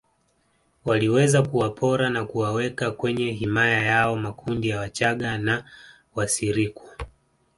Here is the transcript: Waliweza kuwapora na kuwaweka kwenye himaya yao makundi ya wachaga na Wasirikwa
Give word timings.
Waliweza 0.85 1.41
kuwapora 1.43 2.09
na 2.09 2.25
kuwaweka 2.25 2.91
kwenye 2.91 3.31
himaya 3.31 3.81
yao 3.83 4.15
makundi 4.15 4.69
ya 4.69 4.79
wachaga 4.79 5.37
na 5.37 5.65
Wasirikwa 6.15 6.95